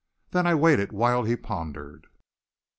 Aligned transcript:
Then 0.31 0.47
I 0.47 0.55
waited 0.55 0.91
while 0.91 1.25
he 1.25 1.35
pondered. 1.35 2.07